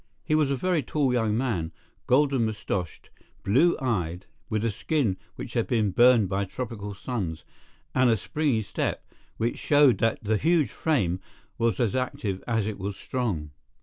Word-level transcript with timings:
He 0.23 0.33
was 0.33 0.49
a 0.49 0.55
very 0.55 0.81
tall 0.81 1.13
young 1.13 1.37
man, 1.37 1.71
golden 2.07 2.43
moustached, 2.47 3.11
blue 3.43 3.77
eyed, 3.79 4.25
with 4.49 4.65
a 4.65 4.71
skin 4.71 5.15
which 5.35 5.53
had 5.53 5.67
been 5.67 5.91
burned 5.91 6.27
by 6.27 6.45
tropical 6.45 6.95
suns, 6.95 7.45
and 7.93 8.09
a 8.09 8.17
springy 8.17 8.63
step, 8.63 9.05
which 9.37 9.59
showed 9.59 9.99
that 9.99 10.23
the 10.23 10.37
huge 10.37 10.71
frame 10.71 11.19
was 11.59 11.79
as 11.79 11.95
active 11.95 12.43
as 12.47 12.65
it 12.65 12.79
was 12.79 12.97
strong. 12.97 13.51